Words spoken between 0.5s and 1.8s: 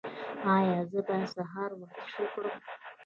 ایا زه باید سهار